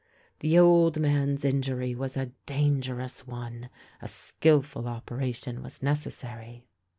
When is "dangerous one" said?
2.47-3.69